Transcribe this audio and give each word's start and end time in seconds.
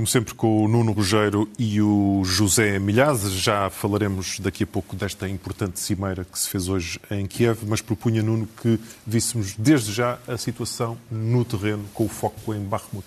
como 0.00 0.06
sempre, 0.06 0.32
com 0.32 0.64
o 0.64 0.66
Nuno 0.66 0.92
Rogério 0.92 1.46
e 1.58 1.82
o 1.82 2.22
José 2.24 2.78
Milhazes. 2.78 3.32
Já 3.34 3.68
falaremos 3.68 4.40
daqui 4.40 4.64
a 4.64 4.66
pouco 4.66 4.96
desta 4.96 5.28
importante 5.28 5.78
cimeira 5.78 6.24
que 6.24 6.38
se 6.38 6.48
fez 6.48 6.70
hoje 6.70 6.98
em 7.10 7.26
Kiev, 7.26 7.66
mas 7.66 7.82
propunha, 7.82 8.22
Nuno, 8.22 8.48
que 8.62 8.80
víssemos 9.06 9.54
desde 9.58 9.92
já 9.92 10.16
a 10.26 10.38
situação 10.38 10.96
no 11.10 11.44
terreno, 11.44 11.84
com 11.92 12.06
o 12.06 12.08
foco 12.08 12.54
em 12.54 12.60
Bakhmut. 12.60 13.06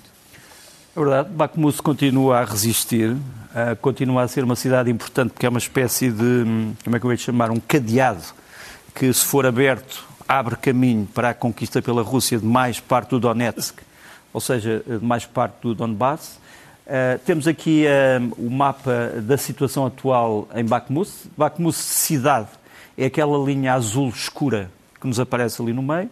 É 0.96 1.00
verdade, 1.00 1.30
Bakhmut 1.32 1.82
continua 1.82 2.42
a 2.42 2.46
resistir, 2.46 3.10
uh, 3.10 3.76
continua 3.82 4.22
a 4.22 4.28
ser 4.28 4.44
uma 4.44 4.56
cidade 4.56 4.92
importante 4.92 5.32
porque 5.32 5.48
é 5.48 5.50
uma 5.50 5.58
espécie 5.58 6.12
de, 6.12 6.44
como 6.84 6.96
é 6.96 7.00
que 7.00 7.06
eu 7.08 7.12
ia 7.12 7.18
chamar, 7.18 7.50
um 7.50 7.60
cadeado 7.60 8.24
que, 8.94 9.12
se 9.12 9.26
for 9.26 9.48
aberto, 9.48 10.06
abre 10.28 10.56
caminho 10.58 11.08
para 11.12 11.32
a 11.32 11.34
conquista 11.34 11.82
pela 11.82 12.04
Rússia 12.04 12.38
de 12.38 12.46
mais 12.46 12.80
parte 12.80 13.10
do 13.10 13.20
Donetsk, 13.20 13.80
ou 14.32 14.40
seja, 14.40 14.84
de 14.86 15.04
mais 15.04 15.26
parte 15.26 15.56
do 15.64 15.74
Donbass. 15.74 16.44
Uh, 16.86 17.18
temos 17.20 17.48
aqui 17.48 17.86
uh, 17.86 18.34
o 18.38 18.50
mapa 18.50 19.14
da 19.22 19.38
situação 19.38 19.86
atual 19.86 20.48
em 20.54 20.66
Bakhmut. 20.66 21.10
Bakhmut, 21.38 21.78
cidade, 21.78 22.50
é 22.98 23.06
aquela 23.06 23.38
linha 23.38 23.74
azul 23.74 24.10
escura 24.10 24.70
que 25.00 25.08
nos 25.08 25.18
aparece 25.18 25.62
ali 25.62 25.72
no 25.72 25.82
meio. 25.82 26.10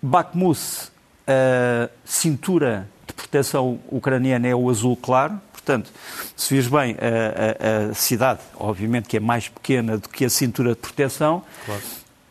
Bakhmut, 0.00 0.58
uh, 0.58 1.90
cintura 2.02 2.88
de 3.06 3.12
proteção 3.12 3.78
ucraniana 3.90 4.48
é 4.48 4.54
o 4.54 4.70
azul 4.70 4.96
claro. 4.96 5.38
Portanto, 5.52 5.92
se 6.34 6.54
vês 6.54 6.66
bem, 6.66 6.96
a, 6.98 7.88
a, 7.88 7.90
a, 7.90 7.94
cidade, 7.94 8.40
obviamente 8.56 9.06
que 9.06 9.18
é 9.18 9.20
mais 9.20 9.48
pequena 9.48 9.98
do 9.98 10.08
que 10.08 10.24
a 10.24 10.30
cintura 10.30 10.70
de 10.70 10.76
proteção. 10.76 11.42
Claro. 11.66 11.82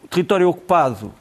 O 0.04 0.08
território 0.08 0.50
ocupado 0.50 1.14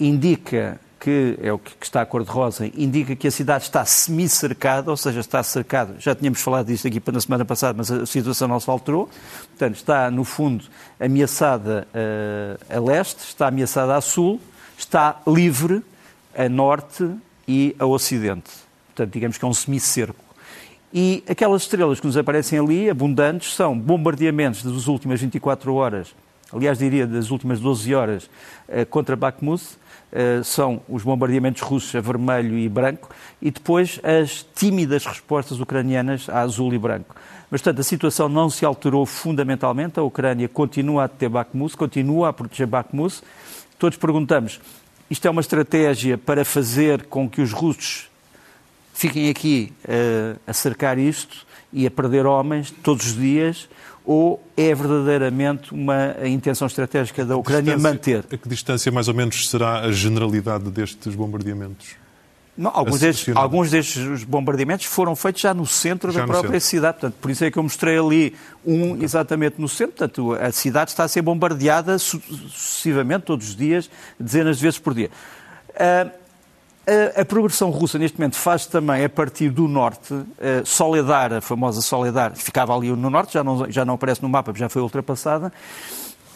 indica 0.00 0.80
que 1.04 1.38
é 1.42 1.52
o 1.52 1.58
que 1.58 1.84
está 1.84 2.00
a 2.00 2.06
cor-de-rosa, 2.06 2.66
indica 2.74 3.14
que 3.14 3.28
a 3.28 3.30
cidade 3.30 3.64
está 3.64 3.84
semi-cercada, 3.84 4.90
ou 4.90 4.96
seja, 4.96 5.20
está 5.20 5.42
cercada. 5.42 5.96
Já 5.98 6.14
tínhamos 6.14 6.40
falado 6.40 6.68
disto 6.68 6.88
aqui 6.88 7.02
na 7.12 7.20
semana 7.20 7.44
passada, 7.44 7.74
mas 7.76 7.90
a 7.90 8.06
situação 8.06 8.48
não 8.48 8.58
se 8.58 8.70
alterou. 8.70 9.10
Portanto, 9.50 9.74
está, 9.74 10.10
no 10.10 10.24
fundo, 10.24 10.64
ameaçada 10.98 11.86
uh, 11.92 12.74
a 12.74 12.80
leste, 12.80 13.18
está 13.18 13.48
ameaçada 13.48 13.94
a 13.94 14.00
sul, 14.00 14.40
está 14.78 15.20
livre 15.26 15.82
a 16.34 16.48
norte 16.48 17.06
e 17.46 17.76
a 17.78 17.84
ocidente. 17.84 18.50
Portanto, 18.86 19.12
digamos 19.12 19.36
que 19.36 19.44
é 19.44 19.48
um 19.48 19.52
semi-cerco. 19.52 20.24
E 20.90 21.22
aquelas 21.28 21.62
estrelas 21.62 22.00
que 22.00 22.06
nos 22.06 22.16
aparecem 22.16 22.58
ali, 22.58 22.88
abundantes, 22.88 23.54
são 23.54 23.78
bombardeamentos 23.78 24.62
das 24.62 24.86
últimas 24.86 25.20
24 25.20 25.74
horas, 25.74 26.14
aliás, 26.50 26.78
diria 26.78 27.06
das 27.06 27.30
últimas 27.30 27.60
12 27.60 27.94
horas, 27.94 28.24
uh, 28.70 28.86
contra 28.88 29.14
Bakhmut, 29.14 29.62
eh, 29.62 29.83
são 30.44 30.80
os 30.88 31.02
bombardeamentos 31.02 31.62
russos 31.62 31.94
a 31.94 32.00
vermelho 32.00 32.56
e 32.56 32.68
branco 32.68 33.10
e 33.42 33.50
depois 33.50 34.00
as 34.02 34.46
tímidas 34.54 35.04
respostas 35.04 35.60
ucranianas 35.60 36.28
a 36.28 36.40
azul 36.40 36.72
e 36.72 36.78
branco. 36.78 37.16
Mas, 37.50 37.60
portanto, 37.60 37.80
a 37.80 37.84
situação 37.84 38.28
não 38.28 38.48
se 38.48 38.64
alterou 38.64 39.04
fundamentalmente. 39.06 39.98
A 39.98 40.02
Ucrânia 40.02 40.48
continua 40.48 41.04
a 41.04 41.08
ter 41.08 41.28
Bakhmut, 41.28 41.76
continua 41.76 42.28
a 42.28 42.32
proteger 42.32 42.66
Bakhmut. 42.66 43.22
Todos 43.78 43.98
perguntamos, 43.98 44.60
isto 45.10 45.26
é 45.26 45.30
uma 45.30 45.40
estratégia 45.40 46.16
para 46.16 46.44
fazer 46.44 47.04
com 47.04 47.28
que 47.28 47.40
os 47.40 47.52
russos 47.52 48.08
fiquem 48.94 49.28
aqui 49.28 49.72
uh, 49.84 50.40
a 50.46 50.52
cercar 50.54 50.98
isto 50.98 51.46
e 51.72 51.86
a 51.86 51.90
perder 51.90 52.24
homens 52.24 52.70
todos 52.70 53.06
os 53.06 53.16
dias 53.16 53.68
ou 54.04 54.42
é 54.56 54.74
verdadeiramente 54.74 55.72
uma 55.72 56.14
intenção 56.24 56.66
estratégica 56.66 57.24
da 57.24 57.36
Ucrânia 57.36 57.76
manter? 57.76 58.24
A 58.30 58.36
que 58.36 58.48
distância, 58.48 58.92
mais 58.92 59.08
ou 59.08 59.14
menos, 59.14 59.48
será 59.48 59.80
a 59.80 59.90
generalidade 59.90 60.70
destes 60.70 61.14
bombardeamentos? 61.14 61.96
Não, 62.56 62.70
alguns, 62.72 63.00
destes, 63.00 63.36
alguns 63.36 63.70
destes 63.70 64.22
bombardeamentos 64.22 64.86
foram 64.86 65.16
feitos 65.16 65.42
já 65.42 65.52
no 65.52 65.66
centro 65.66 66.12
já 66.12 66.20
da 66.20 66.26
própria 66.26 66.60
centro. 66.60 66.68
cidade. 66.68 66.98
Portanto, 67.00 67.20
por 67.20 67.30
isso 67.30 67.44
é 67.44 67.50
que 67.50 67.58
eu 67.58 67.62
mostrei 67.64 67.98
ali 67.98 68.36
um 68.64 68.92
okay. 68.92 69.04
exatamente 69.04 69.60
no 69.60 69.68
centro. 69.68 69.94
Portanto, 69.96 70.32
a 70.34 70.52
cidade 70.52 70.90
está 70.90 71.02
a 71.02 71.08
ser 71.08 71.22
bombardeada 71.22 71.98
sucessivamente, 71.98 73.24
todos 73.24 73.48
os 73.48 73.56
dias, 73.56 73.90
dezenas 74.20 74.58
de 74.58 74.62
vezes 74.62 74.78
por 74.78 74.94
dia. 74.94 75.10
Uh, 75.70 76.23
a, 77.16 77.24
progressão 77.24 77.70
russa 77.70 77.98
neste 77.98 78.18
momento 78.18 78.36
faz 78.36 78.66
também 78.66 79.04
a 79.04 79.08
partir 79.08 79.48
do 79.48 79.66
norte, 79.66 80.12
uh, 80.12 80.26
Soledar, 80.64 81.32
a 81.32 81.40
famosa 81.40 81.80
Soledar, 81.80 82.36
ficava 82.36 82.76
ali 82.76 82.90
no 82.90 83.08
norte, 83.08 83.34
já 83.34 83.44
não, 83.44 83.70
já 83.70 83.84
não 83.84 83.94
aparece 83.94 84.22
no 84.22 84.28
mapa, 84.28 84.52
já 84.54 84.68
foi 84.68 84.82
ultrapassada, 84.82 85.52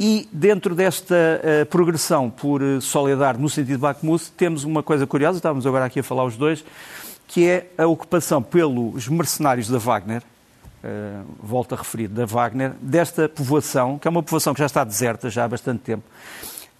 e 0.00 0.28
dentro 0.32 0.74
desta 0.74 1.14
uh, 1.14 1.66
progressão 1.66 2.30
por 2.30 2.62
uh, 2.62 2.80
Soledar, 2.80 3.38
no 3.38 3.48
sentido 3.48 3.76
de 3.76 3.78
Bakhmut, 3.78 4.30
temos 4.32 4.64
uma 4.64 4.82
coisa 4.82 5.06
curiosa, 5.06 5.38
estávamos 5.38 5.66
agora 5.66 5.84
aqui 5.84 6.00
a 6.00 6.02
falar 6.02 6.24
os 6.24 6.36
dois, 6.36 6.64
que 7.26 7.46
é 7.46 7.66
a 7.76 7.86
ocupação 7.86 8.42
pelos 8.42 9.06
mercenários 9.08 9.68
da 9.68 9.78
Wagner, 9.78 10.22
uh, 10.82 11.66
a 11.70 11.76
referir, 11.76 12.08
da 12.08 12.24
Wagner, 12.24 12.72
desta 12.80 13.28
povoação, 13.28 13.98
que 13.98 14.08
é 14.08 14.10
uma 14.10 14.22
povoação 14.22 14.54
que 14.54 14.60
já 14.60 14.66
está 14.66 14.82
deserta 14.82 15.28
já 15.28 15.44
há 15.44 15.48
bastante 15.48 15.80
tempo, 15.80 16.04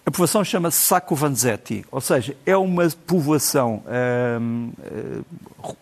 a 0.09 0.11
povoação 0.11 0.43
chama-se 0.43 0.77
Sacco 0.77 1.13
Vanzetti, 1.13 1.85
ou 1.91 2.01
seja, 2.01 2.35
é 2.43 2.57
uma 2.57 2.89
povoação 3.05 3.83
hum, 4.41 4.71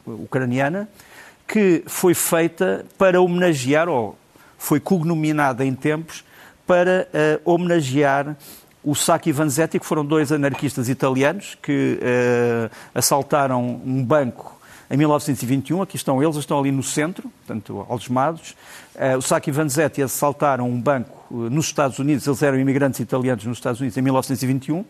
uh, 0.06 0.24
ucraniana 0.24 0.90
que 1.48 1.82
foi 1.88 2.14
feita 2.14 2.86
para 2.98 3.22
homenagear, 3.22 3.88
ou 3.88 4.18
foi 4.58 4.82
cognominada 4.82 5.64
em 5.64 5.74
tempos, 5.74 6.26
para 6.66 7.08
uh, 7.08 7.50
homenagear 7.50 8.36
o 8.84 8.94
Sacco 8.94 9.30
e 9.30 9.32
Vanzetti, 9.32 9.80
que 9.80 9.86
foram 9.86 10.06
dois 10.06 10.30
anarquistas 10.30 10.90
italianos 10.90 11.58
que 11.62 11.98
uh, 11.98 12.70
assaltaram 12.94 13.82
um 13.86 14.04
banco 14.04 14.57
em 14.90 14.96
1921, 14.96 15.82
aqui 15.82 15.98
estão 15.98 16.24
eles, 16.24 16.38
estão 16.38 16.60
ali 16.60 16.72
no 16.72 16.82
centro, 16.82 17.30
portanto, 17.46 17.86
algemados. 17.90 18.56
Uh, 18.96 19.18
o 19.18 19.22
Sacchi 19.22 19.50
e 19.50 19.54
Vanzetti 19.54 20.02
assaltaram 20.02 20.70
um 20.70 20.80
banco 20.80 21.26
uh, 21.30 21.50
nos 21.50 21.66
Estados 21.66 22.00
Unidos, 22.00 22.26
eles 22.26 22.42
eram 22.42 22.58
imigrantes 22.58 23.00
italianos 23.02 23.44
nos 23.44 23.58
Estados 23.58 23.82
Unidos 23.82 23.98
em 23.98 24.02
1921. 24.02 24.86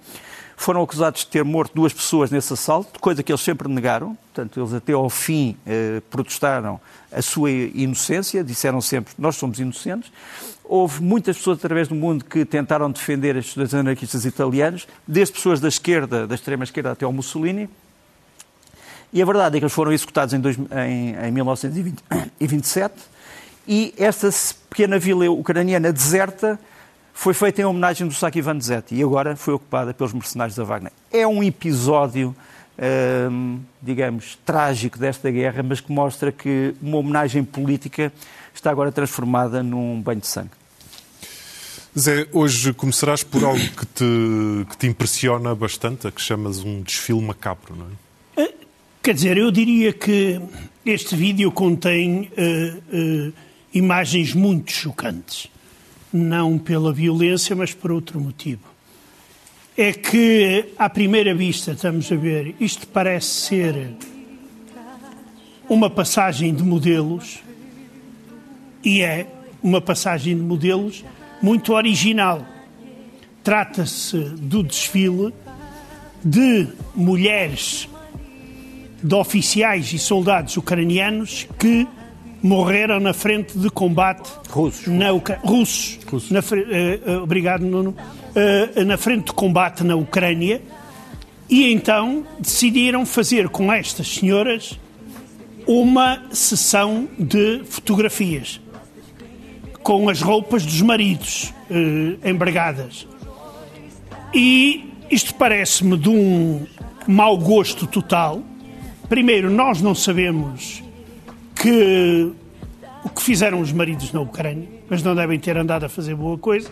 Foram 0.56 0.82
acusados 0.82 1.22
de 1.22 1.28
ter 1.28 1.44
morto 1.44 1.74
duas 1.76 1.94
pessoas 1.94 2.32
nesse 2.32 2.52
assalto, 2.54 3.00
coisa 3.00 3.22
que 3.22 3.32
eles 3.32 3.42
sempre 3.42 3.68
negaram. 3.68 4.18
Portanto, 4.34 4.60
eles 4.60 4.74
até 4.74 4.94
ao 4.94 5.10
fim 5.10 5.58
uh, 5.66 6.02
protestaram 6.10 6.80
a 7.12 7.22
sua 7.22 7.50
inocência, 7.50 8.44
disseram 8.44 8.82
sempre 8.82 9.14
nós 9.18 9.36
somos 9.36 9.60
inocentes. 9.60 10.12
Houve 10.64 11.02
muitas 11.02 11.38
pessoas 11.38 11.58
através 11.58 11.88
do 11.88 11.96
mundo 11.96 12.24
que 12.26 12.46
tentaram 12.46 12.92
defender 12.92 13.36
estes 13.36 13.56
dois 13.56 13.74
anarquistas 13.74 14.26
italianos, 14.26 14.88
desde 15.08 15.34
pessoas 15.34 15.60
da 15.60 15.68
esquerda, 15.68 16.28
da 16.28 16.36
extrema 16.36 16.64
esquerda 16.64 16.92
até 16.92 17.06
ao 17.06 17.14
Mussolini, 17.14 17.70
e 19.12 19.22
a 19.22 19.26
verdade 19.26 19.58
é 19.58 19.60
que 19.60 19.66
eles 19.66 19.74
foram 19.74 19.92
executados 19.92 20.34
em, 20.34 20.40
dois, 20.40 20.58
em, 20.58 21.16
em 21.16 21.32
1927 21.32 22.96
e 23.68 23.94
esta 23.98 24.30
pequena 24.70 25.00
vila 25.00 25.30
ucraniana 25.30 25.92
deserta 25.92 26.60
foi 27.18 27.34
feita 27.34 27.62
em 27.62 27.66
homenagem 27.66 28.08
do 28.08 28.14
Saki 28.14 28.42
Vanzetti 28.42 28.94
e 28.94 29.02
agora 29.02 29.36
foi 29.36 29.56
ocupada 29.56 29.92
pelos 29.92 30.14
mercenários 30.14 30.56
da 30.56 30.64
Wagner. 30.64 30.92
É 31.12 31.26
um 31.26 31.44
episódio, 31.44 32.36
hum, 33.32 33.60
digamos, 33.82 34.38
trágico 34.46 35.00
desta 35.00 35.32
guerra, 35.32 35.64
mas 35.64 35.82
que 35.82 35.92
mostra 35.92 36.32
que 36.32 36.76
uma 36.80 36.98
homenagem 36.98 37.44
política 37.44 38.14
está 38.54 38.70
agora 38.70 38.92
transformada 38.92 39.64
num 39.64 40.00
banho 40.00 40.22
de 40.22 40.28
sangue. 40.28 40.52
Zé, 41.98 42.28
hoje 42.32 42.72
começarás 42.72 43.24
por 43.24 43.44
algo 43.44 43.68
que 43.68 43.86
te, 43.88 44.68
que 44.70 44.78
te 44.78 44.86
impressiona 44.86 45.56
bastante, 45.56 46.06
a 46.06 46.12
que 46.12 46.22
chamas 46.22 46.60
um 46.60 46.84
desfile 46.84 47.22
macabro, 47.22 47.76
não 47.76 47.88
é? 47.88 48.07
Quer 49.08 49.14
dizer, 49.14 49.38
eu 49.38 49.50
diria 49.52 49.94
que 49.94 50.38
este 50.86 51.16
vídeo 51.16 51.50
contém 51.50 52.30
uh, 52.38 53.30
uh, 53.30 53.34
imagens 53.74 54.34
muito 54.34 54.70
chocantes. 54.70 55.48
Não 56.12 56.60
pela 56.60 56.92
violência, 56.92 57.56
mas 57.56 57.74
por 57.74 57.90
outro 57.90 58.20
motivo. 58.20 58.64
É 59.78 59.94
que, 59.94 60.74
à 60.78 60.90
primeira 60.90 61.34
vista, 61.34 61.72
estamos 61.72 62.12
a 62.12 62.18
ver, 62.18 62.54
isto 62.60 62.86
parece 62.86 63.28
ser 63.28 63.92
uma 65.70 65.90
passagem 65.90 66.54
de 66.54 66.64
modelos, 66.64 67.40
e 68.84 69.02
é 69.04 69.26
uma 69.64 69.80
passagem 69.80 70.36
de 70.36 70.44
modelos 70.44 71.06
muito 71.42 71.72
original. 71.72 72.46
Trata-se 73.42 74.18
do 74.18 74.62
desfile 74.62 75.34
de 76.26 76.68
mulheres 76.94 77.88
de 79.08 79.16
oficiais 79.16 79.94
e 79.94 80.00
soldados 80.00 80.58
ucranianos 80.58 81.48
que 81.58 81.88
morreram 82.44 83.00
na 83.00 83.14
frente 83.14 83.58
de 83.58 83.70
combate 83.70 84.30
russos, 84.50 84.88
na 84.88 85.12
Ucra... 85.12 85.40
russos, 85.44 86.00
russos. 86.06 86.30
Na, 86.30 86.40
uh, 86.40 86.44
uh, 86.44 87.24
obrigado 87.24 87.62
Nuno. 87.62 87.96
Uh, 88.36 88.86
na 88.86 88.98
frente 88.98 89.28
de 89.28 89.34
combate 89.34 89.84
na 89.84 89.96
Ucrânia. 89.96 90.62
E 91.50 91.72
então 91.72 92.26
decidiram 92.40 93.06
fazer 93.06 93.50
com 93.50 93.72
estas 93.72 94.08
senhoras 94.08 94.78
uma 95.66 96.24
sessão 96.32 97.08
de 97.18 97.64
fotografias 97.66 98.60
com 99.82 100.10
as 100.10 100.22
roupas 100.22 100.66
dos 100.66 100.82
maridos 100.82 101.54
empregadas 102.24 103.08
e 104.34 104.94
isto 105.10 105.34
parece-me 105.36 105.98
de 105.98 106.10
um 106.10 106.66
mau 107.08 107.38
gosto 107.38 107.88
total 107.88 108.42
Primeiro, 109.10 109.50
nós 109.50 109.82
não 109.82 109.96
sabemos 109.96 110.84
que 111.56 112.32
o 113.04 113.10
que 113.10 113.22
fizeram 113.22 113.62
os 113.62 113.72
maridos 113.72 114.12
na 114.12 114.20
Ucrânia, 114.20 114.68
mas 114.90 115.02
não 115.02 115.16
devem 115.16 115.40
ter 115.40 115.58
andado 115.58 115.86
a 115.86 115.90
fazer 115.90 116.14
boa 116.16 116.38
coisa. 116.38 116.70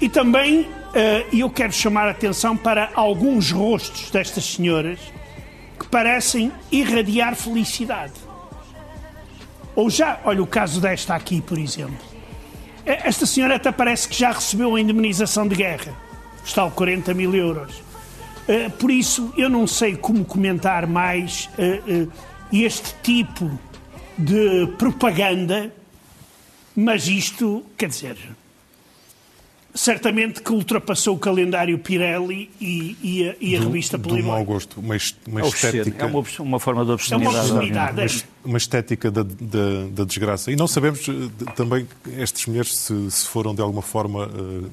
E 0.00 0.08
também 0.08 0.60
uh, 0.62 0.68
eu 1.36 1.48
quero 1.48 1.72
chamar 1.72 2.08
a 2.08 2.10
atenção 2.10 2.56
para 2.56 2.90
alguns 2.94 3.50
rostos 3.50 4.10
destas 4.10 4.44
senhoras 4.44 4.98
que 5.78 5.88
parecem 5.88 6.52
irradiar 6.70 7.34
felicidade. 7.34 8.12
Ou 9.74 9.88
já, 9.88 10.20
olha 10.24 10.42
o 10.42 10.46
caso 10.46 10.80
desta 10.80 11.14
aqui, 11.14 11.40
por 11.40 11.58
exemplo. 11.58 12.06
Esta 12.84 13.26
senhora 13.26 13.56
até 13.56 13.70
parece 13.72 14.08
que 14.08 14.16
já 14.16 14.32
recebeu 14.32 14.74
a 14.74 14.80
indemnização 14.80 15.46
de 15.46 15.54
guerra, 15.54 15.94
está 16.44 16.62
tal 16.62 16.70
40 16.70 17.14
mil 17.14 17.34
euros. 17.34 17.87
Uh, 18.48 18.70
por 18.78 18.90
isso, 18.90 19.32
eu 19.36 19.50
não 19.50 19.66
sei 19.66 19.94
como 19.94 20.24
comentar 20.24 20.86
mais 20.86 21.50
uh, 21.58 22.10
este 22.50 22.94
tipo 23.02 23.58
de 24.16 24.66
propaganda, 24.78 25.70
mas 26.74 27.06
isto, 27.06 27.64
quer 27.76 27.88
dizer, 27.90 28.16
certamente 29.74 30.42
que 30.42 30.50
ultrapassou 30.50 31.14
o 31.14 31.18
calendário 31.18 31.78
Pirelli 31.78 32.50
e, 32.60 32.96
e, 33.02 33.28
a, 33.28 33.36
e 33.40 33.56
a 33.56 33.60
do, 33.60 33.66
revista 33.66 33.98
Playboy. 33.98 34.22
Do 34.22 34.28
mau 34.28 34.44
gosto, 34.44 34.80
uma, 34.80 34.96
uma 35.26 35.40
é 35.42 35.48
estética... 35.48 36.04
É 36.04 36.06
uma, 36.06 36.24
uma, 36.40 36.60
forma 36.60 36.84
de 36.84 36.90
obscenidade. 36.90 37.36
É 37.36 37.38
uma, 37.38 37.42
obscenidade, 37.42 38.00
uma, 38.00 38.50
uma 38.50 38.58
estética 38.58 39.10
da, 39.10 39.22
da, 39.22 39.86
da, 39.92 40.04
desgraça. 40.04 40.50
E 40.50 40.56
não 40.56 40.66
sabemos 40.66 41.06
eh, 41.08 41.52
também 41.54 41.86
estas 42.16 42.46
mulheres 42.46 42.76
se, 42.76 43.10
se 43.10 43.26
foram 43.26 43.54
de 43.54 43.60
alguma 43.60 43.82
forma 43.82 44.26
uh, 44.26 44.70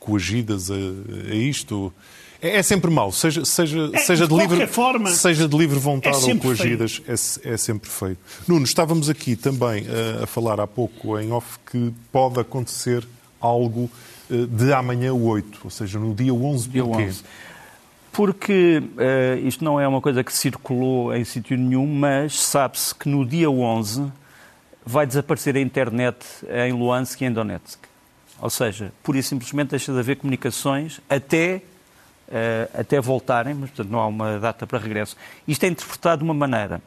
coagidas 0.00 0.70
a, 0.70 0.74
a 0.74 1.34
isto... 1.34 1.92
É, 2.40 2.58
é, 2.58 2.62
sempre 2.62 2.90
mau, 2.90 3.10
seja, 3.10 3.44
seja, 3.44 3.90
é, 3.92 3.98
seja, 3.98 4.28
de, 4.28 4.34
de 4.34 4.40
livre, 4.40 4.66
forma, 4.68 5.10
seja 5.10 5.48
de 5.48 5.56
livre 5.56 5.78
vontade 5.78 6.16
é 6.16 6.32
ou 6.32 6.38
coagidas, 6.38 7.02
é, 7.06 7.52
é, 7.52 7.56
sempre 7.56 7.90
feio. 7.90 8.16
Nuno, 8.46 8.64
estávamos 8.64 9.08
aqui 9.08 9.34
também 9.34 9.86
a, 9.88 10.24
a 10.24 10.26
falar 10.26 10.60
há 10.60 10.66
pouco 10.66 11.18
em 11.18 11.32
off 11.32 11.58
que 11.70 11.92
pode 12.12 12.38
acontecer 12.38 13.04
algo 13.40 13.90
eh, 14.30 14.46
de 14.46 14.72
amanhã 14.72 15.12
o 15.12 15.24
8, 15.26 15.60
ou 15.64 15.70
seja, 15.70 15.98
no 15.98 16.14
dia 16.14 16.32
11, 16.32 16.68
dia 16.68 16.84
porquê? 16.84 17.02
11. 17.04 17.24
Porque 18.12 18.82
uh, 18.82 19.46
isto 19.46 19.64
não 19.64 19.78
é 19.78 19.86
uma 19.86 20.00
coisa 20.00 20.24
que 20.24 20.32
circulou 20.32 21.14
em 21.14 21.24
sítio 21.24 21.56
nenhum, 21.56 21.86
mas 21.86 22.38
sabe-se 22.40 22.94
que 22.94 23.08
no 23.08 23.24
dia 23.24 23.48
11 23.48 24.10
vai 24.84 25.06
desaparecer 25.06 25.56
a 25.56 25.60
internet 25.60 26.26
em 26.66 26.72
Luansk 26.72 27.20
e 27.20 27.26
em 27.26 27.32
Donetsk. 27.32 27.78
Ou 28.40 28.50
seja, 28.50 28.92
pura 29.02 29.18
e 29.18 29.22
simplesmente 29.22 29.70
deixa 29.70 29.92
de 29.92 29.98
haver 29.98 30.16
comunicações 30.16 31.00
até, 31.08 31.62
uh, 32.28 32.80
até 32.80 33.00
voltarem, 33.00 33.54
mas 33.54 33.70
portanto 33.70 33.90
não 33.90 33.98
há 34.00 34.06
uma 34.06 34.38
data 34.38 34.66
para 34.66 34.78
regresso. 34.78 35.16
Isto 35.46 35.64
é 35.64 35.68
interpretado 35.68 36.18
de 36.18 36.24
uma 36.24 36.34
maneira 36.34 36.80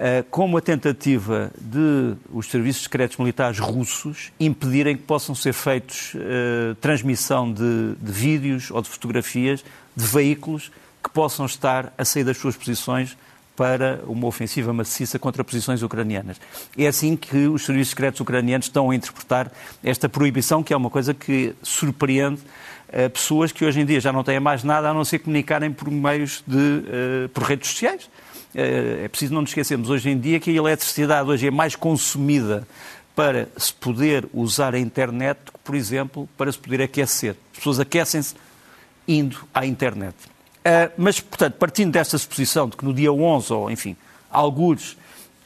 eh, 0.00 0.24
como 0.30 0.56
a 0.56 0.60
tentativa 0.60 1.50
de 1.60 2.14
os 2.32 2.46
serviços 2.46 2.84
secretos 2.84 3.16
militares 3.16 3.58
russos 3.58 4.30
impedirem 4.38 4.96
que 4.96 5.02
possam 5.02 5.34
ser 5.34 5.52
feitos 5.52 6.14
uh, 6.14 6.76
transmissão 6.76 7.52
de, 7.52 7.94
de, 8.00 8.12
vídeos 8.12 8.70
ou 8.70 8.80
de 8.80 8.88
fotografias 8.88 9.64
de 9.96 10.04
veículos 10.04 10.70
que 11.02 11.10
possam 11.10 11.46
estar 11.46 11.92
a 11.98 12.04
sair 12.04 12.22
das 12.22 12.36
suas 12.36 12.56
posições 12.56 13.16
para 13.58 14.00
uma 14.06 14.26
ofensiva 14.26 14.72
maciça 14.72 15.18
contra 15.18 15.42
posições 15.42 15.82
ucranianas. 15.82 16.40
É 16.76 16.86
assim 16.86 17.16
que 17.16 17.48
os 17.48 17.66
serviços 17.66 17.90
secretos 17.90 18.20
ucranianos 18.20 18.66
estão 18.66 18.90
a 18.90 18.94
interpretar 18.94 19.52
esta 19.82 20.08
proibição, 20.08 20.62
que 20.62 20.72
é 20.72 20.76
uma 20.76 20.88
coisa 20.88 21.12
que 21.12 21.54
surpreende 21.60 22.40
uh, 22.88 23.10
pessoas 23.10 23.50
que 23.50 23.64
hoje 23.64 23.80
em 23.80 23.84
dia 23.84 24.00
já 24.00 24.12
não 24.12 24.22
têm 24.22 24.38
mais 24.38 24.62
nada 24.62 24.88
a 24.88 24.94
não 24.94 25.04
ser 25.04 25.18
comunicarem 25.18 25.72
por 25.72 25.90
meios 25.90 26.42
de 26.46 27.28
por 27.34 27.42
redes 27.42 27.68
sociais 27.68 28.08
eh, 28.54 29.02
é 29.04 29.08
preciso 29.08 29.34
não 29.34 29.42
nos 29.42 29.50
esquecermos 29.50 29.90
hoje 29.90 30.08
em 30.10 30.18
dia 30.18 30.40
que 30.40 30.50
a 30.50 30.54
eletricidade 30.54 31.28
hoje 31.28 31.46
é 31.46 31.50
mais 31.50 31.76
consumida 31.76 32.66
para 33.14 33.48
se 33.56 33.72
poder 33.72 34.26
usar 34.32 34.74
a 34.74 34.78
internet 34.78 35.38
do 35.44 35.52
que, 35.52 35.58
por 35.58 35.74
exemplo, 35.74 36.28
para 36.36 36.50
se 36.50 36.58
poder 36.58 36.82
aquecer. 36.82 37.36
As 37.52 37.58
pessoas 37.58 37.80
aquecem-se 37.80 38.34
indo 39.06 39.38
à 39.52 39.66
internet. 39.66 40.14
Uh, 40.68 40.92
mas, 40.98 41.18
portanto, 41.18 41.54
partindo 41.54 41.92
desta 41.92 42.18
suposição 42.18 42.68
de 42.68 42.76
que 42.76 42.84
no 42.84 42.92
dia 42.92 43.10
11, 43.10 43.52
ou 43.54 43.70
enfim, 43.70 43.96
alguns 44.30 44.98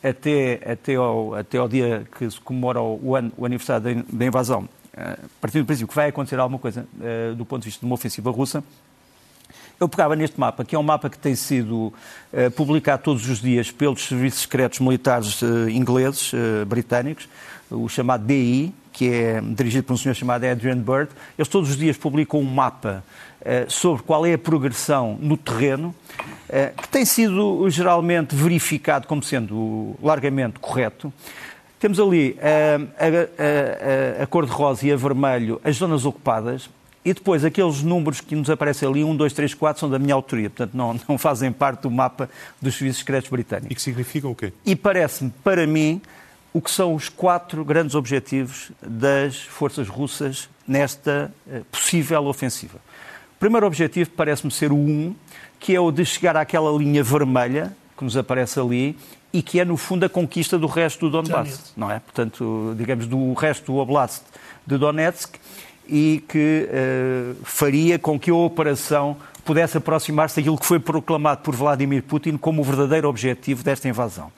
até, 0.03 0.61
até, 0.67 0.97
ao, 0.97 1.35
até 1.37 1.59
ao 1.59 1.69
dia 1.69 2.05
que 2.19 2.29
se 2.29 2.41
comemora 2.41 2.83
o, 2.83 3.15
ano, 3.15 3.31
o 3.37 3.47
aniversário 3.47 4.05
da, 4.13 4.27
invasão, 4.27 4.63
uh, 4.63 5.29
partindo 5.41 5.63
do 5.63 5.67
princípio 5.67 5.87
que 5.87 5.95
vai 5.95 6.09
acontecer 6.09 6.41
alguma 6.41 6.59
coisa 6.59 6.89
uh, 6.97 7.37
do 7.37 7.45
ponto 7.45 7.63
de 7.63 7.67
vista 7.67 7.79
de 7.79 7.87
uma 7.87 7.95
ofensiva 7.95 8.33
russa, 8.33 8.65
eu 9.79 9.89
pegava 9.89 10.17
neste 10.17 10.41
mapa, 10.41 10.65
que 10.65 10.75
é 10.75 10.79
um 10.79 10.83
mapa 10.83 11.09
que 11.09 11.19
tem 11.19 11.37
sido 11.37 11.93
uh, 12.33 12.51
publicado 12.57 13.05
todos 13.05 13.29
os 13.29 13.41
dias 13.41 13.71
pelos 13.71 14.03
serviços 14.03 14.41
secretos 14.41 14.81
militares 14.81 15.41
uh, 15.41 15.69
ingleses, 15.69 16.33
uh, 16.33 16.67
britânicos, 16.67 17.29
o 17.71 17.89
chamado 17.89 18.27
DI, 18.27 18.75
que 18.93 19.09
é 19.09 19.41
dirigido 19.41 19.85
por 19.85 19.95
um 19.95 19.97
senhor 19.97 20.15
chamado 20.15 20.45
Adrian 20.45 20.79
Bird. 20.79 21.11
Eles 21.39 21.49
todos 21.49 21.71
os 21.71 21.77
dias 21.77 21.97
publicam 21.97 22.41
um 22.41 22.45
mapa 22.45 23.03
sobre 23.67 24.03
qual 24.05 24.25
é 24.25 24.35
a 24.35 24.39
progressão 24.39 25.19
no 25.21 25.37
terreno, 25.37 25.93
que 26.81 26.89
tem 26.89 27.05
sido 27.05 27.69
geralmente 27.71 28.37
verificado 28.37 29.09
como 29.09 29.21
sendo 29.21 29.97
largamente 30.01 30.61
correto. 30.61 31.13
Temos 31.81 31.99
ali 31.99 32.39
a, 32.41 33.05
a, 33.05 34.21
a, 34.21 34.23
a 34.23 34.27
cor 34.29 34.47
de 34.47 34.53
rosa 34.53 34.87
e 34.87 34.93
a 34.93 34.97
vermelho 34.97 35.61
as 35.65 35.77
zonas 35.77 36.05
ocupadas, 36.05 36.71
e 37.05 37.13
depois, 37.13 37.45
aqueles 37.45 37.83
números 37.83 38.21
que 38.21 38.37
nos 38.37 38.49
aparecem 38.49 38.89
ali, 38.89 39.03
1, 39.03 39.17
2, 39.17 39.33
3, 39.33 39.55
4, 39.55 39.81
são 39.81 39.91
da 39.91 39.99
minha 39.99 40.15
autoria, 40.15 40.49
portanto 40.49 40.75
não, 40.75 40.99
não 41.09 41.19
fazem 41.19 41.51
parte 41.51 41.83
do 41.83 41.91
mapa 41.91 42.31
dos 42.61 42.77
serviços 42.77 43.01
secretos 43.01 43.29
britânicos. 43.29 43.73
E 43.73 43.75
que 43.75 43.83
significam 43.83 44.31
o 44.31 44.35
quê? 44.37 44.53
E 44.65 44.77
parece-me, 44.77 45.33
para 45.43 45.67
mim, 45.67 46.01
o 46.53 46.61
que 46.61 46.71
são 46.71 46.95
os 46.95 47.09
quatro 47.09 47.65
grandes 47.65 47.95
objetivos 47.95 48.71
das 48.83 49.37
forças 49.37 49.89
russas 49.89 50.49
nesta 50.67 51.33
eh, 51.51 51.63
possível 51.71 52.27
ofensiva. 52.27 52.79
O 53.37 53.41
primeiro 53.41 53.67
objetivo 53.67 54.11
parece-me 54.11 54.53
ser 54.53 54.71
o 54.71 54.77
1, 54.77 55.15
que 55.59 55.75
é 55.75 55.81
o 55.81 55.91
de 55.91 56.05
chegar 56.05 56.37
àquela 56.37 56.71
linha 56.77 57.03
vermelha 57.03 57.75
que 57.97 58.05
nos 58.05 58.17
aparece 58.17 58.61
ali 58.61 58.97
e 59.33 59.43
que 59.43 59.59
é, 59.59 59.65
no 59.65 59.77
fundo, 59.77 60.05
a 60.05 60.09
conquista 60.09 60.59
do 60.59 60.67
resto 60.67 61.09
do 61.09 61.23
Donbass, 61.23 61.73
não 61.77 61.91
é? 61.91 61.99
Portanto, 61.99 62.75
digamos, 62.77 63.07
do 63.07 63.33
resto 63.33 63.73
do 63.73 63.79
Oblast 63.79 64.23
de 64.67 64.77
Donetsk 64.77 65.37
e 65.89 66.23
que 66.29 66.69
uh, 66.69 67.45
faria 67.45 67.99
com 67.99 68.21
que 68.21 68.31
a 68.31 68.35
operação 68.35 69.17
pudesse 69.45 69.79
aproximar-se 69.79 70.37
daquilo 70.37 70.59
que 70.59 70.67
foi 70.67 70.79
proclamado 70.79 71.41
por 71.43 71.55
Vladimir 71.55 72.03
Putin 72.03 72.37
como 72.37 72.61
o 72.61 72.65
verdadeiro 72.65 73.09
objetivo 73.09 73.65
desta 73.65 73.89
invasão. 73.89 74.31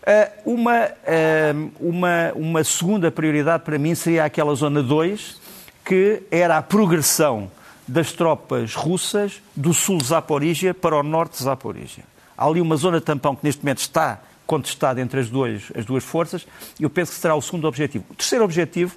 Uh, 0.00 0.52
uma, 0.54 0.86
uh, 0.86 1.72
uma, 1.78 2.32
uma 2.34 2.64
segunda 2.64 3.10
prioridade 3.10 3.64
para 3.64 3.78
mim 3.78 3.94
seria 3.94 4.24
aquela 4.24 4.54
zona 4.54 4.82
2, 4.82 5.38
que 5.84 6.22
era 6.30 6.56
a 6.56 6.62
progressão 6.62 7.50
das 7.86 8.12
tropas 8.12 8.74
russas 8.74 9.42
do 9.54 9.74
sul 9.74 10.02
Zaporígia 10.02 10.72
para 10.72 10.96
o 10.96 11.02
norte 11.02 11.42
Zaporígia. 11.42 12.04
Há 12.36 12.46
ali 12.46 12.60
uma 12.60 12.76
zona 12.76 13.00
tampão 13.00 13.34
que 13.36 13.44
neste 13.44 13.62
momento 13.62 13.78
está 13.78 14.20
contestada 14.46 15.00
entre 15.00 15.20
as 15.20 15.28
duas, 15.28 15.64
as 15.76 15.84
duas 15.84 16.02
forças 16.02 16.46
e 16.78 16.84
eu 16.84 16.90
penso 16.90 17.12
que 17.12 17.18
será 17.18 17.34
o 17.34 17.42
segundo 17.42 17.66
objetivo. 17.68 18.04
O 18.10 18.14
terceiro 18.14 18.44
objetivo 18.44 18.96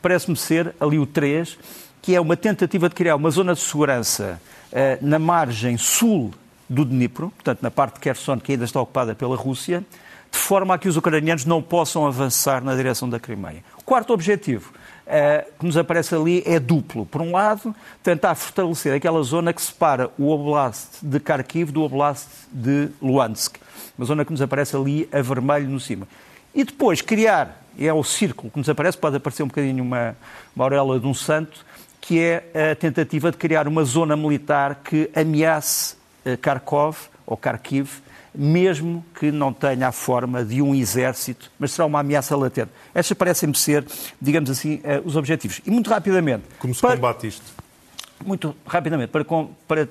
parece-me 0.00 0.36
ser 0.36 0.74
ali 0.78 0.98
o 0.98 1.06
3, 1.06 1.58
que 2.00 2.14
é 2.14 2.20
uma 2.20 2.36
tentativa 2.36 2.88
de 2.88 2.94
criar 2.94 3.16
uma 3.16 3.30
zona 3.30 3.54
de 3.54 3.60
segurança 3.60 4.40
uh, 4.70 5.04
na 5.04 5.18
margem 5.18 5.76
sul 5.76 6.32
do 6.68 6.84
Dnipro, 6.84 7.30
portanto 7.30 7.62
na 7.62 7.70
parte 7.70 7.94
de 7.94 8.00
Kherson 8.00 8.38
que 8.38 8.52
ainda 8.52 8.64
está 8.64 8.80
ocupada 8.80 9.14
pela 9.14 9.36
Rússia, 9.36 9.82
de 10.34 10.40
forma 10.40 10.74
a 10.74 10.78
que 10.78 10.88
os 10.88 10.96
ucranianos 10.96 11.44
não 11.44 11.62
possam 11.62 12.04
avançar 12.08 12.62
na 12.62 12.74
direção 12.74 13.08
da 13.08 13.20
Crimeia. 13.20 13.62
O 13.78 13.84
quarto 13.84 14.12
objetivo 14.12 14.72
uh, 15.06 15.52
que 15.56 15.64
nos 15.64 15.76
aparece 15.76 16.12
ali 16.12 16.42
é 16.44 16.58
duplo. 16.58 17.06
Por 17.06 17.22
um 17.22 17.30
lado, 17.30 17.72
tentar 18.02 18.34
fortalecer 18.34 18.92
aquela 18.92 19.22
zona 19.22 19.52
que 19.52 19.62
separa 19.62 20.10
o 20.18 20.28
Oblast 20.30 20.98
de 21.00 21.20
Kharkiv 21.20 21.70
do 21.70 21.82
Oblast 21.82 22.26
de 22.50 22.88
Luhansk, 23.00 23.58
uma 23.96 24.04
zona 24.04 24.24
que 24.24 24.32
nos 24.32 24.42
aparece 24.42 24.74
ali 24.74 25.08
a 25.12 25.22
vermelho 25.22 25.68
no 25.68 25.78
cima. 25.78 26.08
E 26.52 26.64
depois 26.64 27.00
criar 27.00 27.62
é 27.78 27.92
o 27.92 28.02
círculo 28.02 28.50
que 28.50 28.58
nos 28.58 28.68
aparece, 28.68 28.98
pode 28.98 29.16
aparecer 29.16 29.44
um 29.44 29.48
bocadinho 29.48 29.84
uma, 29.84 30.16
uma 30.54 30.98
de 30.98 31.06
um 31.06 31.14
santo, 31.14 31.64
que 32.00 32.18
é 32.18 32.72
a 32.72 32.74
tentativa 32.74 33.30
de 33.30 33.36
criar 33.36 33.68
uma 33.68 33.84
zona 33.84 34.16
militar 34.16 34.80
que 34.82 35.08
ameace 35.14 35.94
eh, 36.24 36.36
Kharkov 36.36 36.96
ou 37.24 37.36
Kharkiv, 37.36 38.02
mesmo 38.34 39.04
que 39.18 39.30
não 39.30 39.52
tenha 39.52 39.88
a 39.88 39.92
forma 39.92 40.44
de 40.44 40.60
um 40.60 40.74
exército, 40.74 41.50
mas 41.58 41.72
será 41.72 41.86
uma 41.86 42.00
ameaça 42.00 42.36
latente. 42.36 42.70
Estes 42.94 43.16
parecem-me 43.16 43.54
ser, 43.56 43.86
digamos 44.20 44.50
assim, 44.50 44.80
eh, 44.82 45.00
os 45.04 45.16
objetivos. 45.16 45.60
E 45.64 45.70
muito 45.70 45.88
rapidamente... 45.88 46.44
Como 46.58 46.74
se 46.74 46.80
para... 46.80 46.96
combate 46.96 47.28
isto? 47.28 47.44
Muito 48.24 48.56
rapidamente, 48.66 49.10
para, 49.10 49.24
para, 49.68 49.88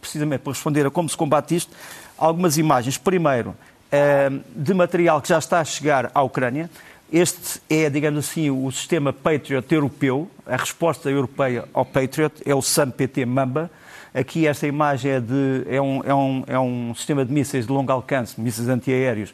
precisamente 0.00 0.40
para 0.40 0.52
responder 0.52 0.86
a 0.86 0.90
como 0.90 1.08
se 1.08 1.16
combate 1.16 1.56
isto, 1.56 1.74
algumas 2.18 2.58
imagens. 2.58 2.98
Primeiro, 2.98 3.54
eh, 3.90 4.30
de 4.54 4.74
material 4.74 5.20
que 5.20 5.28
já 5.28 5.38
está 5.38 5.60
a 5.60 5.64
chegar 5.64 6.10
à 6.14 6.22
Ucrânia. 6.22 6.70
Este 7.12 7.60
é, 7.68 7.90
digamos 7.90 8.20
assim, 8.20 8.50
o 8.50 8.70
sistema 8.70 9.12
Patriot 9.12 9.66
europeu, 9.74 10.30
a 10.46 10.56
resposta 10.56 11.10
europeia 11.10 11.64
ao 11.74 11.84
Patriot 11.84 12.34
é 12.44 12.54
o 12.54 12.62
SAM-PT 12.62 13.26
Mamba. 13.26 13.68
Aqui 14.14 14.46
esta 14.46 14.66
imagem 14.66 15.12
é, 15.12 15.20
de, 15.20 15.64
é, 15.68 15.80
um, 15.80 16.02
é, 16.04 16.14
um, 16.14 16.44
é 16.46 16.58
um 16.58 16.94
sistema 16.94 17.24
de 17.24 17.32
mísseis 17.32 17.66
de 17.66 17.72
longo 17.72 17.90
alcance, 17.92 18.40
mísseis 18.40 18.68
antiaéreos, 18.68 19.32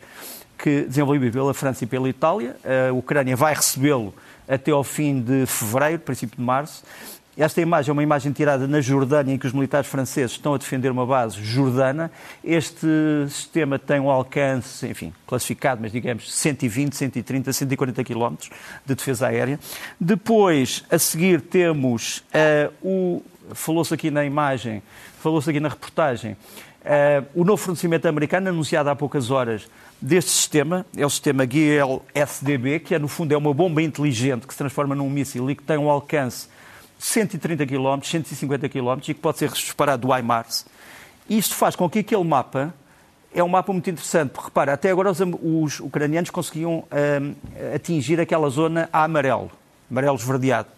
que 0.59 0.83
desenvolvido 0.83 1.33
pela 1.33 1.55
França 1.55 1.85
e 1.85 1.87
pela 1.87 2.09
Itália. 2.09 2.57
A 2.89 2.93
Ucrânia 2.93 3.37
vai 3.37 3.55
recebê-lo 3.55 4.15
até 4.49 4.71
ao 4.71 4.85
fim 4.85 5.21
de 5.21 5.47
fevereiro, 5.47 6.01
princípio 6.01 6.37
de 6.37 6.43
março. 6.43 6.83
Esta 7.37 7.61
imagem 7.61 7.91
é 7.91 7.93
uma 7.93 8.03
imagem 8.03 8.33
tirada 8.33 8.67
na 8.67 8.81
Jordânia, 8.81 9.35
em 9.35 9.37
que 9.37 9.47
os 9.47 9.53
militares 9.53 9.87
franceses 9.87 10.33
estão 10.33 10.55
a 10.55 10.59
defender 10.59 10.91
uma 10.91 11.05
base 11.05 11.43
jordana. 11.45 12.11
Este 12.43 12.87
sistema 13.29 13.79
tem 13.79 14.01
um 14.01 14.09
alcance, 14.09 14.87
enfim, 14.87 15.13
classificado, 15.27 15.83
mas 15.83 15.93
digamos 15.93 16.33
120, 16.33 16.97
130, 16.97 17.53
140 17.53 18.05
quilómetros 18.05 18.49
de 18.87 18.95
defesa 18.95 19.27
aérea. 19.27 19.61
Depois, 20.01 20.83
a 20.91 20.99
seguir, 20.99 21.43
temos 21.43 22.25
uh, 22.33 22.73
o. 22.83 23.23
Falou-se 23.53 23.93
aqui 23.93 24.11
na 24.11 24.25
imagem, 24.25 24.83
falou-se 25.21 25.49
aqui 25.49 25.61
na 25.61 25.69
reportagem, 25.69 26.33
uh, 26.33 27.27
o 27.35 27.45
novo 27.45 27.57
fornecimento 27.57 28.07
americano, 28.07 28.49
anunciado 28.49 28.91
há 28.91 28.97
poucas 28.97 29.31
horas, 29.31 29.69
deste 30.01 30.31
sistema, 30.31 30.85
é 30.97 31.05
o 31.07 31.11
sistema 31.11 31.45
GLSDB, 31.47 32.81
que 32.81 32.95
é, 32.95 32.99
no 32.99 33.09
fundo 33.09 33.33
é 33.33 33.37
uma 33.37 33.53
bomba 33.55 33.83
inteligente 33.83 34.47
que 34.47 34.53
se 34.53 34.59
transforma 34.59 34.95
num 34.95 35.09
míssil 35.09 35.51
e 35.51 35.55
que 35.55 35.63
tem 35.63 35.79
um 35.79 35.91
alcance 35.91 36.49
130 36.99 37.67
km, 37.67 38.01
150 38.03 38.69
km 38.69 38.99
e 38.99 39.01
que 39.01 39.15
pode 39.15 39.39
ser 39.39 39.51
disparado 39.51 40.07
do 40.07 40.15
HIMARS. 40.15 40.67
Isto 41.29 41.55
faz 41.55 41.75
com 41.75 41.89
que 41.89 42.01
aquele 42.01 42.25
mapa 42.25 42.75
é 43.35 43.43
um 43.43 43.49
mapa 43.49 43.73
muito 43.73 43.91
interessante, 43.91 44.31
porque 44.31 44.47
repara, 44.47 44.73
até 44.73 44.91
agora 44.91 45.11
os, 45.11 45.19
os 45.21 45.81
ucranianos 45.81 46.31
conseguiam 46.31 46.85
um, 46.91 47.35
atingir 47.75 48.19
aquela 48.19 48.49
zona 48.49 48.89
a 48.93 49.05
amarelo, 49.05 49.51
amarelo 49.91 50.17
esverdeado. 50.17 50.69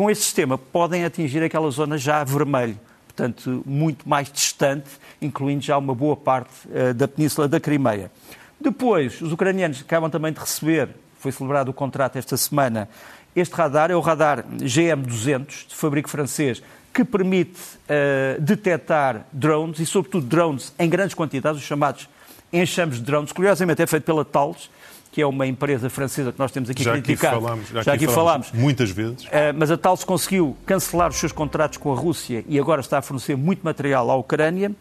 Com 0.00 0.10
este 0.10 0.24
sistema 0.24 0.56
podem 0.56 1.04
atingir 1.04 1.42
aquela 1.42 1.70
zona 1.70 1.98
já 1.98 2.24
vermelho, 2.24 2.80
portanto 3.06 3.62
muito 3.66 4.08
mais 4.08 4.32
distante, 4.32 4.88
incluindo 5.20 5.62
já 5.62 5.76
uma 5.76 5.94
boa 5.94 6.16
parte 6.16 6.54
uh, 6.68 6.94
da 6.94 7.06
península 7.06 7.46
da 7.46 7.60
Crimeia. 7.60 8.10
Depois, 8.58 9.20
os 9.20 9.30
ucranianos 9.30 9.82
acabam 9.82 10.10
também 10.10 10.32
de 10.32 10.40
receber, 10.40 10.88
foi 11.18 11.30
celebrado 11.30 11.70
o 11.70 11.74
contrato 11.74 12.16
esta 12.16 12.34
semana, 12.38 12.88
este 13.36 13.54
radar 13.54 13.90
é 13.90 13.94
o 13.94 14.00
radar 14.00 14.42
GM200, 14.62 15.68
de 15.68 15.74
fabrico 15.74 16.08
francês, 16.08 16.62
que 16.94 17.04
permite 17.04 17.60
uh, 17.60 18.40
detectar 18.40 19.26
drones 19.30 19.80
e, 19.80 19.84
sobretudo, 19.84 20.26
drones 20.26 20.72
em 20.78 20.88
grandes 20.88 21.14
quantidades, 21.14 21.60
os 21.60 21.66
chamados 21.66 22.08
enxames 22.50 22.96
de 22.96 23.02
drones. 23.02 23.32
Curiosamente, 23.32 23.82
é 23.82 23.86
feito 23.86 24.04
pela 24.04 24.24
Thales, 24.24 24.70
que 25.12 25.20
é 25.20 25.26
uma 25.26 25.46
empresa 25.46 25.90
francesa 25.90 26.32
que 26.32 26.38
nós 26.38 26.52
temos 26.52 26.70
aqui 26.70 26.82
já 26.82 26.92
criticado. 26.92 27.36
Aqui 27.36 27.44
falamos, 27.44 27.68
já, 27.68 27.82
já 27.82 27.92
aqui, 27.92 28.04
aqui 28.04 28.14
falamos, 28.14 28.48
falamos, 28.48 28.64
muitas 28.64 28.90
vezes. 28.90 29.24
Uh, 29.24 29.28
mas 29.56 29.70
a 29.70 29.76
Thales 29.76 30.04
conseguiu 30.04 30.56
cancelar 30.64 31.10
os 31.10 31.16
seus 31.16 31.32
contratos 31.32 31.78
com 31.78 31.92
a 31.92 31.96
Rússia 31.96 32.44
e 32.48 32.58
agora 32.58 32.80
está 32.80 32.98
a 32.98 33.02
fornecer 33.02 33.36
muito 33.36 33.62
material 33.62 34.10
à 34.10 34.16
Ucrânia. 34.16 34.72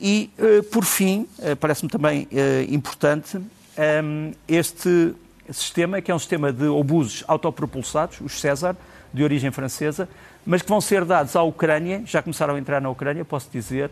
E, 0.00 0.30
uh, 0.38 0.62
por 0.64 0.84
fim, 0.84 1.26
parece-me 1.60 1.90
também 1.90 2.28
importante, 2.68 3.36
um, 3.36 4.32
este 4.46 5.14
sistema, 5.50 6.00
que 6.00 6.10
é 6.10 6.14
um 6.14 6.18
sistema 6.18 6.52
de 6.52 6.66
obuses 6.66 7.24
autopropulsados, 7.26 8.20
os 8.20 8.40
César, 8.40 8.76
de 9.12 9.22
origem 9.22 9.50
francesa, 9.50 10.08
mas 10.44 10.62
que 10.62 10.68
vão 10.68 10.80
ser 10.80 11.04
dados 11.04 11.36
à 11.36 11.42
Ucrânia, 11.42 12.02
já 12.04 12.22
começaram 12.22 12.54
a 12.54 12.58
entrar 12.58 12.80
na 12.80 12.90
Ucrânia, 12.90 13.24
posso 13.24 13.48
dizer, 13.50 13.90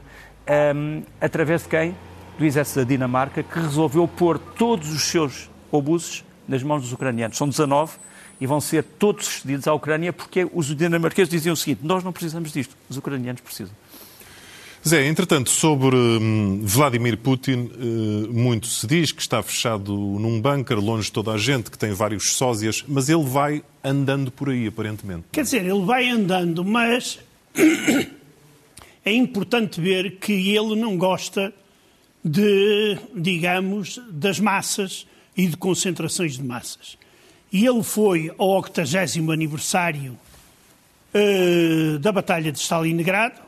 um, 0.75 1.03
através 1.21 1.63
de 1.63 1.69
quem? 1.69 1.97
Do 2.39 2.45
exército 2.45 2.81
da 2.81 2.85
Dinamarca, 2.85 3.43
que 3.43 3.59
resolveu 3.59 4.07
pôr 4.07 4.39
todos 4.39 4.93
os 4.93 5.03
seus 5.05 5.49
obuses 5.71 6.25
nas 6.47 6.63
mãos 6.63 6.83
dos 6.83 6.93
ucranianos. 6.93 7.37
São 7.37 7.49
19 7.49 7.95
e 8.41 8.47
vão 8.47 8.61
ser 8.61 8.83
todos 8.83 9.27
cedidos 9.27 9.67
à 9.67 9.73
Ucrânia 9.73 10.13
porque 10.13 10.47
os 10.53 10.75
dinamarqueses 10.75 11.31
diziam 11.31 11.55
o 11.55 11.57
seguinte: 11.57 11.81
nós 11.83 12.05
não 12.05 12.13
precisamos 12.13 12.53
disto, 12.53 12.77
os 12.89 12.97
ucranianos 12.97 13.41
precisam. 13.41 13.75
Zé, 14.87 15.09
entretanto, 15.09 15.51
sobre 15.51 15.97
hum, 15.97 16.61
Vladimir 16.63 17.19
Putin, 17.19 17.73
uh, 17.75 18.33
muito 18.33 18.69
se 18.69 18.87
diz 18.87 19.11
que 19.11 19.21
está 19.21 19.43
fechado 19.43 19.93
num 19.93 20.41
bunker, 20.41 20.79
longe 20.79 21.07
de 21.07 21.13
toda 21.13 21.33
a 21.33 21.39
gente, 21.39 21.73
que 21.73 21.79
tem 21.79 21.93
vários 21.93 22.35
sósias, 22.35 22.85
mas 22.87 23.09
ele 23.09 23.25
vai 23.25 23.65
andando 23.83 24.31
por 24.31 24.49
aí, 24.49 24.69
aparentemente. 24.69 25.25
Quer 25.33 25.43
dizer, 25.43 25.65
ele 25.65 25.85
vai 25.85 26.09
andando, 26.09 26.65
mas 26.65 27.19
é 29.05 29.13
importante 29.13 29.81
ver 29.81 30.19
que 30.21 30.33
ele 30.33 30.77
não 30.77 30.97
gosta 30.97 31.53
de, 32.25 32.97
digamos, 33.13 34.01
das 34.09 34.39
massas 34.39 35.05
e 35.37 35.47
de 35.47 35.57
concentrações 35.57 36.35
de 36.35 36.43
massas. 36.43 36.97
E 37.53 37.67
ele 37.67 37.83
foi 37.83 38.33
ao 38.39 38.49
80 38.49 39.33
aniversário 39.33 40.19
uh, 41.15 41.99
da 41.99 42.11
Batalha 42.13 42.51
de 42.51 42.59
Stalingrado, 42.59 43.47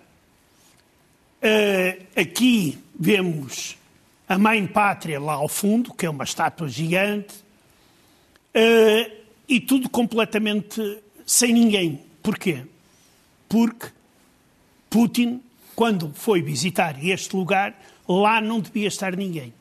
Uh, 1.38 2.21
aqui 2.21 2.76
vemos 2.99 3.76
a 4.28 4.37
Mãe 4.37 4.66
Pátria 4.66 5.21
lá 5.21 5.35
ao 5.35 5.47
fundo, 5.47 5.95
que 5.95 6.04
é 6.04 6.11
uma 6.11 6.25
estátua 6.25 6.68
gigante, 6.68 7.33
uh, 8.57 9.12
e 9.49 9.61
tudo 9.61 9.88
completamente 9.88 10.99
sem 11.25 11.52
ninguém. 11.52 12.00
Porquê? 12.25 12.64
Porque 13.49 13.87
Putin, 14.90 15.40
quando 15.76 16.12
foi 16.12 16.42
visitar 16.42 17.02
este 17.04 17.37
lugar, 17.37 17.80
lá 18.09 18.40
não 18.40 18.59
devia 18.59 18.88
estar 18.88 19.14
ninguém. 19.14 19.54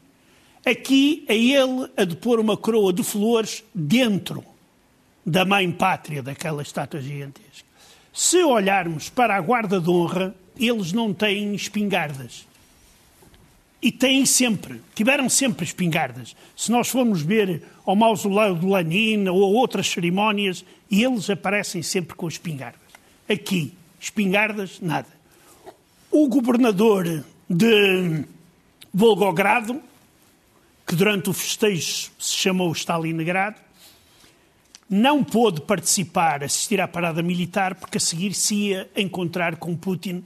Aqui 0.70 1.24
é 1.30 1.38
ele 1.38 1.90
a 1.96 2.04
depor 2.04 2.42
uma 2.42 2.58
coroa 2.58 2.92
de 2.92 3.02
flores 3.02 3.64
dentro 3.74 4.44
da 5.26 5.46
Mãe 5.46 5.72
Pátria, 5.72 6.22
daquela 6.22 6.62
estátua 6.62 7.00
gigantesca. 7.00 7.66
Se 8.12 8.44
olharmos 8.44 9.10
para 9.10 9.38
a 9.38 9.40
guarda 9.40 9.80
de 9.80 9.90
honra, 9.90 10.36
eles 10.60 10.92
não 10.92 11.14
têm 11.14 11.56
espingardas. 11.56 12.46
E 13.82 13.94
têm 13.94 14.26
sempre, 14.26 14.82
tiveram 14.94 15.30
sempre 15.30 15.64
espingardas. 15.64 16.36
Se 16.54 16.70
nós 16.70 16.90
formos 16.90 17.22
ver 17.22 17.64
ao 17.86 17.96
mausoléu 17.96 18.54
de 18.54 18.66
Lenin 18.66 19.30
ou 19.30 19.54
outras 19.54 19.88
cerimónias, 19.88 20.66
eles 20.92 21.30
aparecem 21.30 21.82
sempre 21.82 22.14
com 22.14 22.28
espingardas. 22.28 22.82
Aqui, 23.30 23.74
espingardas, 24.02 24.82
nada. 24.82 25.08
O 26.12 26.28
governador 26.28 27.24
de 27.50 28.26
Volgogrado, 28.94 29.82
que 30.88 30.96
durante 30.96 31.30
o 31.30 31.34
festejo 31.34 32.10
se 32.18 32.34
chamou 32.34 32.72
Stalingrado, 32.72 33.58
não 34.90 35.22
pôde 35.22 35.60
participar, 35.60 36.46
assistir 36.46 36.80
à 36.80 36.88
parada 36.88 37.22
militar, 37.22 37.76
porque 37.76 37.98
a 37.98 38.00
seguir 38.00 38.34
se 38.34 38.56
ia 38.56 38.90
encontrar 38.96 39.58
com 39.58 39.76
Putin 39.76 40.24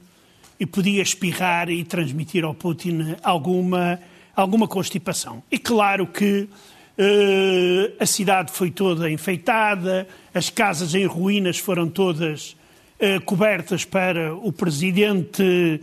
e 0.60 0.64
podia 0.64 1.02
espirrar 1.02 1.68
e 1.68 1.82
transmitir 1.82 2.44
ao 2.44 2.54
Putin 2.54 3.16
alguma, 3.24 3.98
alguma 4.36 4.68
constipação. 4.68 5.42
E 5.50 5.58
claro 5.58 6.06
que 6.06 6.42
uh, 6.42 7.96
a 7.98 8.06
cidade 8.06 8.52
foi 8.52 8.70
toda 8.70 9.10
enfeitada, 9.10 10.06
as 10.32 10.48
casas 10.48 10.94
em 10.94 11.06
ruínas 11.06 11.58
foram 11.58 11.88
todas 11.88 12.56
uh, 13.00 13.20
cobertas 13.24 13.84
para 13.84 14.32
o 14.36 14.52
presidente, 14.52 15.80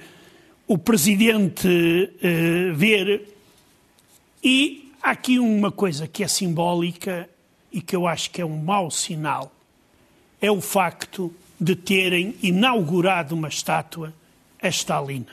o 0.65 0.77
presidente 0.77 1.67
uh, 1.67 2.73
ver. 2.75 3.38
E 4.43 4.91
há 5.01 5.11
aqui 5.11 5.39
uma 5.39 5.71
coisa 5.71 6.07
que 6.07 6.23
é 6.23 6.27
simbólica 6.27 7.29
e 7.71 7.81
que 7.81 7.95
eu 7.95 8.07
acho 8.07 8.31
que 8.31 8.41
é 8.41 8.45
um 8.45 8.57
mau 8.57 8.89
sinal. 8.89 9.51
É 10.41 10.49
o 10.49 10.61
facto 10.61 11.33
de 11.59 11.75
terem 11.75 12.35
inaugurado 12.41 13.35
uma 13.35 13.49
estátua 13.49 14.13
a 14.61 14.69
Stalin. 14.69 15.25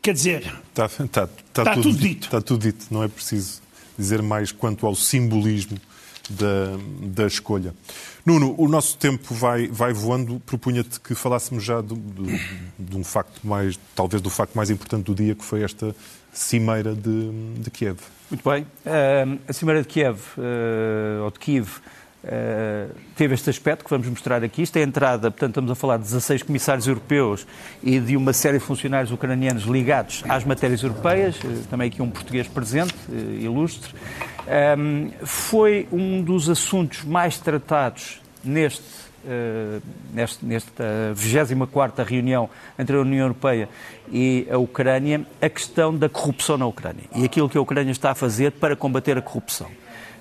Quer 0.00 0.14
dizer, 0.14 0.54
está, 0.68 0.86
está, 0.86 1.04
está, 1.04 1.24
está 1.24 1.74
tudo, 1.74 1.82
tudo, 1.82 1.98
dito. 1.98 2.24
Está 2.24 2.40
tudo 2.40 2.62
dito, 2.62 2.86
não 2.90 3.04
é 3.04 3.08
preciso 3.08 3.62
dizer 3.96 4.20
mais 4.20 4.50
quanto 4.50 4.86
ao 4.86 4.94
simbolismo 4.94 5.78
da, 6.30 6.78
da 7.00 7.26
escolha. 7.26 7.74
Nuno, 8.24 8.54
o 8.56 8.68
nosso 8.68 8.96
tempo 8.96 9.34
vai, 9.34 9.66
vai 9.66 9.92
voando. 9.92 10.40
Propunha-te 10.46 11.00
que 11.00 11.14
falássemos 11.14 11.64
já 11.64 11.80
de, 11.80 11.94
de, 11.94 12.40
de, 12.78 12.96
um 12.96 13.02
facto 13.02 13.40
mais, 13.46 13.78
talvez 13.94 14.22
do 14.22 14.30
facto 14.30 14.54
mais 14.54 14.70
importante 14.70 15.04
do 15.04 15.14
dia, 15.14 15.34
que 15.34 15.44
foi 15.44 15.62
esta 15.62 15.94
cimeira 16.32 16.94
de, 16.94 17.30
de 17.58 17.70
Kiev. 17.70 17.98
Muito 18.30 18.48
bem. 18.48 18.62
Uh, 18.62 19.38
a 19.46 19.52
cimeira 19.52 19.82
de 19.82 19.88
Kiev, 19.88 20.18
uh, 20.38 21.24
ou 21.24 21.30
de 21.30 21.38
Kiev, 21.38 21.80
Uh, 22.22 22.94
teve 23.16 23.34
este 23.34 23.50
aspecto 23.50 23.82
que 23.82 23.90
vamos 23.90 24.06
mostrar 24.06 24.44
aqui. 24.44 24.62
Isto 24.62 24.76
é 24.76 24.82
a 24.82 24.84
entrada, 24.84 25.28
portanto, 25.28 25.50
estamos 25.50 25.70
a 25.72 25.74
falar 25.74 25.96
de 25.96 26.04
16 26.04 26.44
comissários 26.44 26.86
europeus 26.86 27.44
e 27.82 27.98
de 27.98 28.16
uma 28.16 28.32
série 28.32 28.58
de 28.58 28.64
funcionários 28.64 29.10
ucranianos 29.10 29.64
ligados 29.64 30.22
às 30.28 30.44
matérias 30.44 30.84
europeias, 30.84 31.36
uh, 31.38 31.66
também 31.68 31.88
aqui 31.88 32.00
um 32.00 32.08
português 32.08 32.46
presente, 32.46 32.94
uh, 33.08 33.12
ilustre. 33.40 33.92
Um, 34.46 35.10
foi 35.24 35.86
um 35.92 36.22
dos 36.22 36.48
assuntos 36.48 37.04
mais 37.04 37.38
tratados 37.38 38.20
neste, 38.42 38.82
neste, 40.12 40.44
nesta 40.44 41.12
24 41.14 42.04
reunião 42.04 42.50
entre 42.76 42.96
a 42.96 43.00
União 43.00 43.26
Europeia 43.26 43.68
e 44.10 44.46
a 44.50 44.58
Ucrânia, 44.58 45.24
a 45.40 45.48
questão 45.48 45.96
da 45.96 46.08
corrupção 46.08 46.58
na 46.58 46.66
Ucrânia 46.66 47.04
e 47.14 47.24
aquilo 47.24 47.48
que 47.48 47.56
a 47.56 47.60
Ucrânia 47.60 47.92
está 47.92 48.10
a 48.10 48.14
fazer 48.14 48.52
para 48.52 48.74
combater 48.74 49.16
a 49.16 49.22
corrupção. 49.22 49.68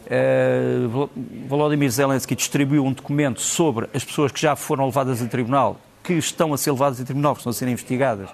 Uh, 0.05 1.09
Volodymyr 1.47 1.89
Zelensky 1.89 2.35
distribuiu 2.35 2.85
um 2.85 2.91
documento 2.91 3.39
sobre 3.39 3.87
as 3.93 4.03
pessoas 4.03 4.31
que 4.31 4.41
já 4.41 4.55
foram 4.55 4.85
levadas 4.85 5.21
a 5.21 5.25
tribunal, 5.25 5.79
que 6.03 6.13
estão 6.13 6.53
a 6.53 6.57
ser 6.57 6.71
levadas 6.71 6.99
a 6.99 7.05
tribunal, 7.05 7.33
que 7.33 7.39
estão 7.39 7.51
a 7.51 7.53
ser 7.53 7.67
investigadas, 7.69 8.29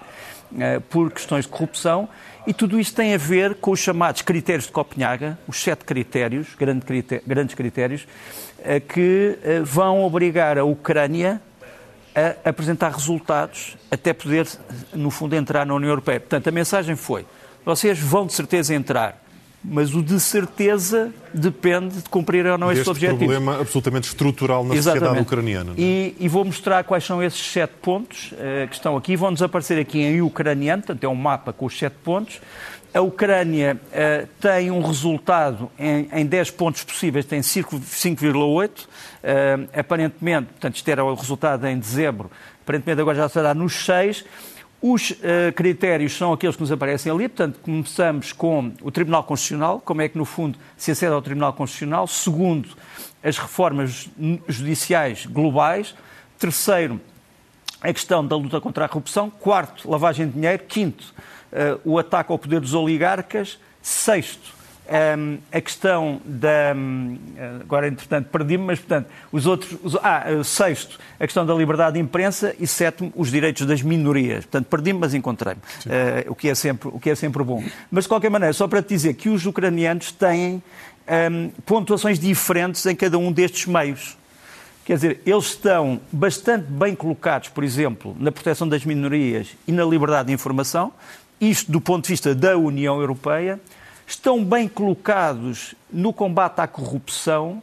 por 0.88 1.12
questões 1.12 1.44
de 1.44 1.50
corrupção 1.50 2.08
e 2.46 2.54
tudo 2.54 2.80
isto 2.80 2.96
tem 2.96 3.14
a 3.14 3.18
ver 3.18 3.56
com 3.56 3.70
os 3.72 3.80
chamados 3.80 4.22
critérios 4.22 4.66
de 4.66 4.72
Copenhaga, 4.72 5.38
os 5.46 5.62
sete 5.62 5.84
critérios, 5.84 6.48
grandes 6.56 7.54
critérios, 7.54 8.08
que 8.88 9.38
vão 9.64 10.02
obrigar 10.02 10.56
a 10.58 10.64
Ucrânia 10.64 11.42
a 12.14 12.48
apresentar 12.48 12.90
resultados 12.90 13.76
até 13.90 14.12
poder, 14.12 14.46
no 14.94 15.10
fundo, 15.10 15.36
entrar 15.36 15.66
na 15.66 15.74
União 15.74 15.90
Europeia. 15.90 16.18
Portanto, 16.18 16.48
a 16.48 16.50
mensagem 16.50 16.96
foi: 16.96 17.26
vocês 17.64 17.98
vão 17.98 18.26
de 18.26 18.32
certeza 18.32 18.74
entrar, 18.74 19.22
mas 19.62 19.94
o 19.94 20.02
de 20.02 20.18
certeza 20.20 21.12
depende 21.34 21.96
de 21.96 22.08
cumprir 22.08 22.46
ou 22.46 22.56
não 22.56 22.70
estes 22.70 22.86
objetivos. 22.86 23.18
problema 23.18 23.60
absolutamente 23.60 24.08
estrutural 24.08 24.64
na 24.64 24.74
Exatamente. 24.74 25.04
sociedade 25.04 25.22
ucraniana. 25.22 25.72
É? 25.72 25.80
E, 25.80 26.16
e, 26.20 26.28
vou 26.28 26.44
mostrar 26.44 26.84
quais 26.84 27.04
são 27.04 27.22
esses 27.22 27.40
sete 27.40 27.74
pontos 27.82 28.32
uh, 28.32 28.68
que 28.68 28.74
estão 28.74 28.96
aqui. 28.96 29.16
Vão 29.16 29.32
desaparecer 29.32 29.78
aqui 29.78 30.00
em 30.00 30.22
ucraniano, 30.22 30.82
portanto 30.82 31.04
é 31.04 31.08
um 31.08 31.14
mapa 31.14 31.52
com 31.52 31.66
os 31.66 31.76
sete 31.76 31.96
pontos. 32.04 32.40
A 32.94 33.00
Ucrânia 33.00 33.78
uh, 33.86 34.28
tem 34.40 34.70
um 34.70 34.80
resultado 34.80 35.70
em, 35.78 36.08
em 36.12 36.24
10 36.24 36.52
pontos 36.52 36.84
possíveis, 36.84 37.26
tem 37.26 37.40
5,8. 37.40 38.70
Uh, 38.70 39.68
aparentemente, 39.78 40.46
portanto, 40.46 40.76
isto 40.76 40.88
era 40.88 41.04
o 41.04 41.14
resultado 41.14 41.66
em 41.66 41.78
dezembro, 41.78 42.30
aparentemente 42.62 43.00
agora 43.00 43.16
já 43.16 43.26
estará 43.26 43.52
nos 43.54 43.74
6. 43.84 44.24
Os 44.80 45.10
uh, 45.10 45.16
critérios 45.56 46.16
são 46.16 46.32
aqueles 46.32 46.54
que 46.54 46.62
nos 46.62 46.70
aparecem 46.70 47.10
ali, 47.10 47.28
portanto, 47.28 47.58
começamos 47.60 48.32
com 48.32 48.72
o 48.80 48.92
Tribunal 48.92 49.24
Constitucional, 49.24 49.80
como 49.84 50.02
é 50.02 50.08
que, 50.08 50.16
no 50.16 50.24
fundo, 50.24 50.56
se 50.76 50.92
acede 50.92 51.12
ao 51.12 51.20
Tribunal 51.20 51.52
Constitucional. 51.52 52.06
Segundo, 52.06 52.68
as 53.22 53.36
reformas 53.36 54.08
judiciais 54.46 55.26
globais. 55.26 55.96
Terceiro, 56.38 57.00
a 57.80 57.92
questão 57.92 58.24
da 58.24 58.36
luta 58.36 58.60
contra 58.60 58.84
a 58.84 58.88
corrupção. 58.88 59.30
Quarto, 59.30 59.90
lavagem 59.90 60.28
de 60.28 60.34
dinheiro. 60.34 60.62
Quinto, 60.68 61.12
uh, 61.52 61.80
o 61.84 61.98
ataque 61.98 62.30
ao 62.30 62.38
poder 62.38 62.60
dos 62.60 62.72
oligarcas. 62.72 63.58
Sexto, 63.82 64.54
um, 64.88 65.38
a 65.52 65.60
questão 65.60 66.20
da. 66.24 66.74
Um, 66.74 67.18
agora, 67.60 67.88
entretanto, 67.88 68.28
perdi-me, 68.30 68.64
mas, 68.64 68.78
portanto, 68.78 69.08
os 69.30 69.46
outros. 69.46 69.78
Os, 69.82 69.96
ah, 69.96 70.24
sexto, 70.42 70.98
a 71.20 71.24
questão 71.24 71.44
da 71.44 71.54
liberdade 71.54 71.94
de 71.94 72.00
imprensa 72.00 72.54
e 72.58 72.66
sétimo, 72.66 73.12
os 73.14 73.30
direitos 73.30 73.66
das 73.66 73.82
minorias. 73.82 74.44
Portanto, 74.46 74.66
perdi-me, 74.66 74.98
mas 74.98 75.14
encontrei-me, 75.14 75.60
uh, 75.60 76.32
o, 76.32 76.34
que 76.34 76.48
é 76.48 76.54
sempre, 76.54 76.88
o 76.88 76.98
que 76.98 77.10
é 77.10 77.14
sempre 77.14 77.42
bom. 77.44 77.62
Mas, 77.90 78.04
de 78.04 78.08
qualquer 78.08 78.30
maneira, 78.30 78.52
só 78.52 78.66
para 78.66 78.82
te 78.82 78.88
dizer 78.88 79.14
que 79.14 79.28
os 79.28 79.44
ucranianos 79.44 80.10
têm 80.12 80.62
um, 81.08 81.50
pontuações 81.64 82.18
diferentes 82.18 82.84
em 82.86 82.96
cada 82.96 83.18
um 83.18 83.30
destes 83.30 83.66
meios. 83.66 84.16
Quer 84.84 84.94
dizer, 84.94 85.20
eles 85.26 85.44
estão 85.44 86.00
bastante 86.10 86.64
bem 86.64 86.94
colocados, 86.94 87.50
por 87.50 87.62
exemplo, 87.62 88.16
na 88.18 88.32
proteção 88.32 88.66
das 88.66 88.86
minorias 88.86 89.48
e 89.66 89.72
na 89.72 89.84
liberdade 89.84 90.28
de 90.28 90.32
informação, 90.32 90.92
isto 91.38 91.70
do 91.70 91.80
ponto 91.80 92.04
de 92.04 92.12
vista 92.12 92.34
da 92.34 92.56
União 92.56 92.98
Europeia 92.98 93.60
estão 94.08 94.42
bem 94.42 94.66
colocados 94.66 95.74
no 95.92 96.12
combate 96.12 96.60
à 96.60 96.66
corrupção 96.66 97.62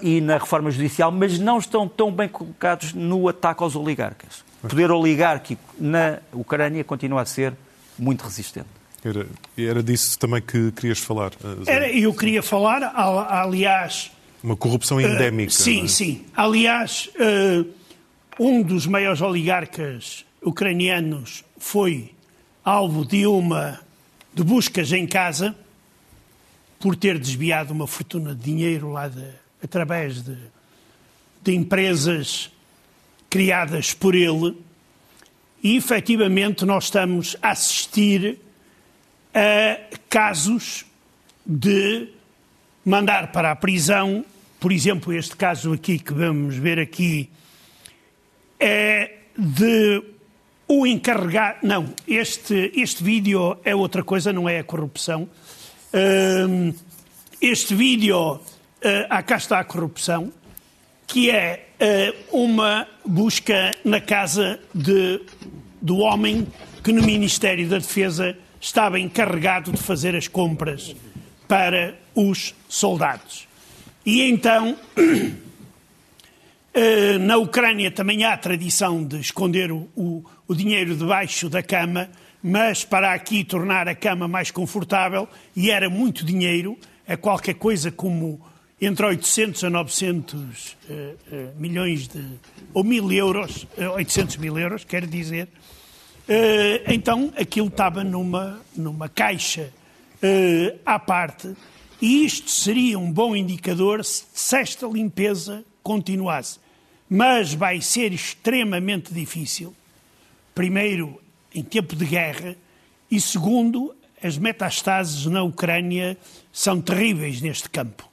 e 0.00 0.22
na 0.22 0.38
reforma 0.38 0.70
judicial, 0.70 1.12
mas 1.12 1.38
não 1.38 1.58
estão 1.58 1.86
tão 1.86 2.10
bem 2.10 2.28
colocados 2.28 2.94
no 2.94 3.28
ataque 3.28 3.62
aos 3.62 3.76
oligarcas. 3.76 4.42
O 4.64 4.68
poder 4.68 4.90
oligárquico 4.90 5.62
na 5.78 6.18
Ucrânia 6.32 6.82
continua 6.82 7.22
a 7.22 7.26
ser 7.26 7.52
muito 7.98 8.22
resistente. 8.22 8.66
Era, 9.04 9.26
era 9.56 9.82
disso 9.82 10.18
também 10.18 10.40
que 10.40 10.72
querias 10.72 10.98
falar. 10.98 11.32
Eh, 11.66 11.72
era, 11.72 11.92
eu 11.92 12.12
queria 12.14 12.42
falar, 12.42 12.82
aliás. 13.28 14.10
Uma 14.42 14.56
corrupção 14.56 15.00
endémica. 15.00 15.52
Uh, 15.52 15.54
sim, 15.54 15.84
é? 15.84 15.88
sim. 15.88 16.24
Aliás, 16.34 17.10
uh, 17.16 17.68
um 18.40 18.62
dos 18.62 18.86
maiores 18.86 19.20
oligarcas 19.20 20.24
ucranianos 20.42 21.44
foi 21.58 22.12
alvo 22.64 23.04
de 23.04 23.26
uma 23.26 23.78
de 24.38 24.44
buscas 24.44 24.92
em 24.92 25.04
casa 25.04 25.52
por 26.78 26.94
ter 26.94 27.18
desviado 27.18 27.72
uma 27.72 27.88
fortuna 27.88 28.32
de 28.36 28.40
dinheiro 28.40 28.92
lá 28.92 29.08
de, 29.08 29.28
através 29.60 30.22
de, 30.22 30.38
de 31.42 31.56
empresas 31.56 32.48
criadas 33.28 33.92
por 33.92 34.14
ele. 34.14 34.56
E 35.60 35.76
efetivamente 35.76 36.64
nós 36.64 36.84
estamos 36.84 37.36
a 37.42 37.50
assistir 37.50 38.38
a 39.34 39.80
casos 40.08 40.86
de 41.44 42.08
mandar 42.84 43.32
para 43.32 43.50
a 43.50 43.56
prisão, 43.56 44.24
por 44.60 44.70
exemplo, 44.70 45.12
este 45.12 45.34
caso 45.34 45.72
aqui 45.72 45.98
que 45.98 46.14
vamos 46.14 46.54
ver 46.54 46.78
aqui, 46.78 47.28
é 48.60 49.16
de 49.36 50.00
o 50.68 50.86
encarregado. 50.86 51.58
Não, 51.62 51.92
este, 52.06 52.70
este 52.76 53.02
vídeo 53.02 53.56
é 53.64 53.74
outra 53.74 54.04
coisa, 54.04 54.32
não 54.32 54.48
é 54.48 54.58
a 54.58 54.64
corrupção. 54.64 55.28
Uh, 55.92 56.74
este 57.40 57.74
vídeo, 57.74 58.34
uh, 58.34 58.40
ah, 59.08 59.22
cá 59.22 59.36
está 59.36 59.58
a 59.58 59.64
corrupção, 59.64 60.30
que 61.06 61.30
é 61.30 61.68
uh, 62.30 62.38
uma 62.42 62.86
busca 63.04 63.74
na 63.82 64.00
casa 64.00 64.60
de, 64.74 65.22
do 65.80 65.98
homem 65.98 66.46
que 66.84 66.92
no 66.92 67.02
Ministério 67.02 67.66
da 67.68 67.78
Defesa 67.78 68.36
estava 68.60 69.00
encarregado 69.00 69.72
de 69.72 69.78
fazer 69.78 70.14
as 70.14 70.28
compras 70.28 70.94
para 71.46 71.94
os 72.14 72.54
soldados. 72.68 73.48
E 74.04 74.22
então 74.22 74.76
Eh, 76.80 77.18
na 77.18 77.36
Ucrânia 77.38 77.90
também 77.90 78.22
há 78.22 78.34
a 78.34 78.36
tradição 78.36 79.02
de 79.04 79.18
esconder 79.18 79.72
o, 79.72 80.24
o, 80.48 80.54
dinheiro 80.54 80.96
debaixo 80.96 81.48
da 81.48 81.62
cama, 81.62 82.08
mas 82.42 82.84
para 82.84 83.12
aqui 83.12 83.44
tornar 83.44 83.86
a 83.86 83.94
cama 83.94 84.26
mais 84.26 84.50
confortável, 84.50 85.28
e 85.54 85.70
era 85.70 85.88
muito 85.90 86.24
dinheiro, 86.24 86.76
é 87.06 87.16
qualquer 87.16 87.54
coisa 87.54 87.92
como 87.92 88.40
entre 88.80 89.04
800 89.04 89.64
a 89.64 89.70
900 89.70 90.36
uh, 90.38 90.92
uh, 90.92 91.16
milhões 91.56 92.08
de. 92.08 92.24
ou 92.72 92.82
mil 92.82 93.12
euros, 93.12 93.66
uh, 93.76 93.92
800 93.96 94.36
mil 94.38 94.58
euros, 94.58 94.84
quer 94.84 95.06
dizer. 95.06 95.48
Então 96.86 97.32
aquilo 97.38 97.68
estava 97.68 98.04
numa, 98.04 98.60
numa 98.76 99.08
caixa 99.08 99.72
à 100.84 100.98
parte, 100.98 101.56
e 102.02 102.26
isto 102.26 102.50
seria 102.50 102.98
um 102.98 103.10
bom 103.10 103.34
indicador 103.34 104.04
se 104.04 104.54
esta 104.54 104.86
limpeza 104.86 105.64
continuasse 105.82 106.58
mas 107.08 107.54
vai 107.54 107.80
ser 107.80 108.12
extremamente 108.12 109.14
difícil. 109.14 109.74
Primeiro, 110.58 111.22
em 111.54 111.62
tempo 111.62 111.94
de 111.94 112.04
guerra, 112.04 112.56
e 113.08 113.20
segundo, 113.20 113.94
as 114.20 114.36
metastases 114.36 115.24
na 115.26 115.40
Ucrânia 115.40 116.18
são 116.52 116.80
terríveis 116.80 117.40
neste 117.40 117.70
campo. 117.70 118.10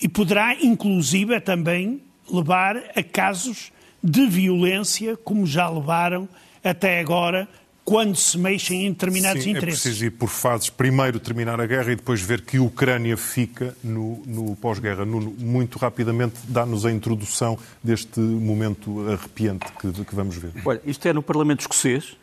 E 0.00 0.08
poderá, 0.08 0.54
inclusive, 0.54 1.38
também 1.38 2.00
levar 2.32 2.78
a 2.96 3.02
casos 3.02 3.70
de 4.02 4.26
violência, 4.26 5.18
como 5.18 5.46
já 5.46 5.68
levaram 5.68 6.26
até 6.64 6.98
agora 6.98 7.46
quando 7.90 8.14
se 8.14 8.38
mexem 8.38 8.86
em 8.86 8.92
determinados 8.92 9.42
Sim, 9.42 9.48
é 9.48 9.52
interesses. 9.52 9.80
É 9.80 9.82
preciso 9.82 10.04
ir 10.04 10.10
por 10.10 10.28
fases. 10.28 10.70
Primeiro 10.70 11.18
terminar 11.18 11.60
a 11.60 11.66
guerra 11.66 11.90
e 11.90 11.96
depois 11.96 12.20
ver 12.20 12.42
que 12.42 12.56
a 12.58 12.62
Ucrânia 12.62 13.16
fica 13.16 13.74
no, 13.82 14.22
no 14.24 14.54
pós-guerra. 14.54 15.04
Muito 15.04 15.76
rapidamente, 15.76 16.34
dá-nos 16.46 16.86
a 16.86 16.92
introdução 16.92 17.58
deste 17.82 18.20
momento 18.20 19.10
arrepiante 19.10 19.66
que, 19.72 20.04
que, 20.04 20.14
vamos 20.14 20.36
ver. 20.36 20.52
Olha, 20.64 20.80
isto 20.86 21.08
é 21.08 21.12
no 21.12 21.20
Parlamento 21.20 21.62
escocês. 21.62 22.16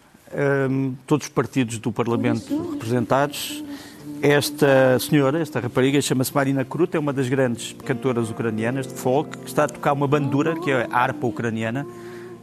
Um, 0.70 0.96
todos 1.06 1.28
os 1.28 1.34
partidos 1.34 1.80
do 1.80 1.92
Parlamento 1.92 2.72
representados. 2.72 3.62
Esta 4.22 4.98
senhora, 5.00 5.42
esta 5.42 5.60
rapariga, 5.60 6.02
chama-se 6.02 6.34
Marina 6.34 6.64
Krut, 6.64 6.96
é 6.96 7.00
uma 7.00 7.12
das 7.12 7.28
grandes 7.28 7.76
cantoras 7.86 8.30
ucranianas 8.30 8.88
de 8.88 8.94
folk, 8.94 9.38
que 9.38 9.48
está 9.48 9.66
a 9.66 9.68
tocar 9.68 9.92
uma 9.92 10.08
bandura, 10.08 10.58
que 10.62 10.72
é 10.72 10.88
a 10.90 10.98
harpa 10.98 11.28
ucraniana, 11.28 11.86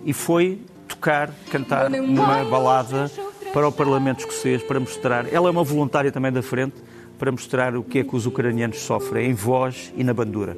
e 0.05 0.13
foi 0.13 0.61
tocar, 0.88 1.32
cantar 1.52 1.92
uma 1.92 2.44
balada 2.46 3.12
para 3.54 3.68
o 3.68 3.72
Parlamento 3.72 4.20
escocês, 4.20 4.64
para 4.64 4.80
mostrar. 4.80 5.32
Ela 5.32 5.48
é 5.48 5.52
uma 5.52 5.64
voluntária 5.64 6.12
também 6.12 6.32
da 6.32 6.42
frente, 6.42 6.76
para 7.18 7.32
mostrar 7.32 7.76
o 7.76 7.84
que 7.84 8.00
é 8.00 8.04
que 8.04 8.16
os 8.16 8.26
ucranianos 8.26 8.80
sofrem 8.80 9.32
em 9.32 9.34
voz 9.34 9.94
e 9.96 10.04
na 10.04 10.14
bandura. 10.14 10.58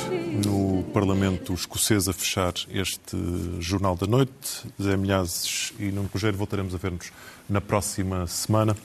no 0.45 0.83
Parlamento 0.93 1.53
escocês 1.53 2.07
a 2.07 2.13
fechar 2.13 2.53
este 2.69 3.17
Jornal 3.59 3.95
da 3.95 4.05
Noite. 4.05 4.65
Zé 4.81 4.97
Milhazes 4.97 5.73
e 5.79 5.85
Nuno 5.85 6.09
Cogeiro 6.09 6.37
voltaremos 6.37 6.75
a 6.75 6.77
ver-nos 6.77 7.11
na 7.49 7.61
próxima 7.61 8.27
semana. 8.27 8.75